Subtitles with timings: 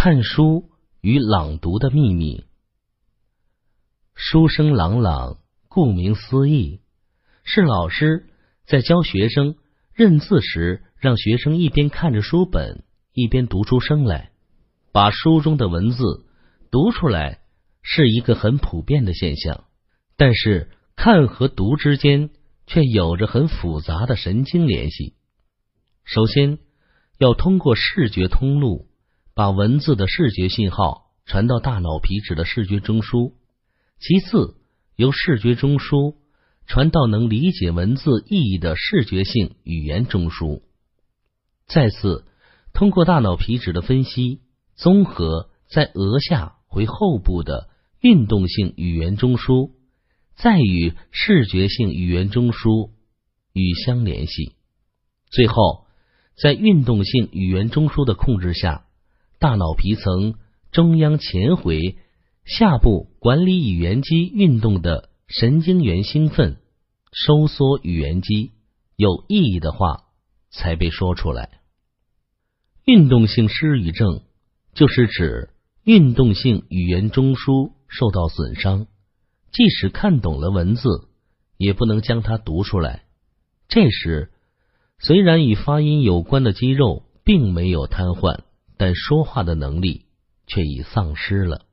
[0.00, 0.70] 看书
[1.00, 2.44] 与朗读的秘密。
[4.14, 6.82] 书声朗朗，顾名思义，
[7.42, 8.28] 是老师
[8.64, 9.56] 在教学生
[9.92, 14.30] 认字时，让学生一边看着书本，一边读出声来，
[14.92, 16.24] 把书中的文字
[16.70, 17.40] 读出来，
[17.82, 19.64] 是一个很普遍的现象。
[20.16, 22.30] 但是，看和读之间
[22.68, 25.16] 却有着很复杂的神经联系。
[26.04, 26.60] 首先，
[27.18, 28.87] 要通过视觉通路，
[29.38, 33.34] 把文字的视觉信号传到大脑皮质的视觉中枢。
[34.00, 34.56] 其次，
[34.96, 36.16] 由视觉中枢
[36.66, 40.62] 传到能理解文字意义的视觉性语言中枢，
[41.68, 42.24] 再次
[42.72, 44.40] 通过大脑皮质的分析
[44.74, 47.70] 综合，在额下回后部的
[48.00, 49.70] 运动性语言中枢，
[50.34, 52.90] 再与视觉性语言中枢
[53.52, 54.56] 与相联系，
[55.30, 55.86] 最后
[56.36, 58.86] 在运动性语言中枢的控制下，
[59.40, 60.34] 大脑皮层
[60.72, 61.96] 中央前回。
[62.44, 66.56] 下部管理语言肌运动的神经元兴奋，
[67.12, 68.52] 收缩语言肌，
[68.96, 70.06] 有意义的话
[70.50, 71.60] 才被说出来。
[72.84, 74.22] 运动性失语症
[74.72, 75.50] 就是指
[75.84, 78.86] 运动性语言中枢受到损伤，
[79.52, 80.88] 即使看懂了文字，
[81.58, 83.04] 也不能将它读出来。
[83.68, 84.32] 这时，
[84.98, 88.40] 虽然与发音有关的肌肉并没有瘫痪，
[88.78, 90.06] 但说话的能力
[90.46, 91.67] 却已丧失了。